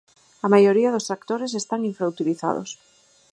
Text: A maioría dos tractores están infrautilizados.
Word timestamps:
A 0.45 0.47
maioría 0.53 0.93
dos 0.93 1.07
tractores 1.09 1.57
están 1.61 1.81
infrautilizados. 1.91 2.69